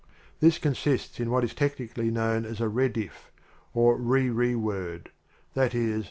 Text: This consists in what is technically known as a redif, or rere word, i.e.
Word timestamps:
This 0.39 0.57
consists 0.57 1.19
in 1.19 1.29
what 1.29 1.43
is 1.43 1.53
technically 1.53 2.09
known 2.09 2.43
as 2.43 2.59
a 2.59 2.63
redif, 2.63 3.29
or 3.75 3.95
rere 4.01 4.55
word, 4.57 5.11
i.e. 5.55 5.99